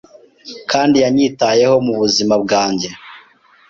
kandi 0.71 0.95
yanyitayeho 1.03 1.75
mu 1.85 1.93
buzima 2.01 2.33
bwange. 2.43 2.89